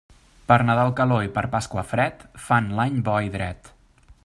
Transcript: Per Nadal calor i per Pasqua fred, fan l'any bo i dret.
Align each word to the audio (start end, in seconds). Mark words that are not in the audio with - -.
Per 0.51 0.55
Nadal 0.69 0.93
calor 0.99 1.25
i 1.25 1.29
per 1.35 1.43
Pasqua 1.57 1.85
fred, 1.91 2.25
fan 2.47 2.73
l'any 2.81 2.99
bo 3.11 3.21
i 3.29 3.31
dret. 3.37 3.71